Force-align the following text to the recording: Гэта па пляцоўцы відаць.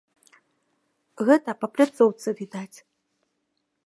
Гэта 1.27 1.53
па 1.63 1.69
пляцоўцы 1.73 2.29
відаць. 2.39 2.77